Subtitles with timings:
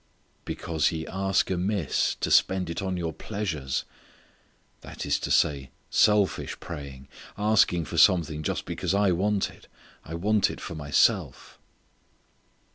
[0.45, 3.85] "because ye ask amiss to spend it in your pleasures."
[4.79, 9.67] That is to say selfish praying; asking for something just because I want it;
[10.11, 11.59] want it for myself.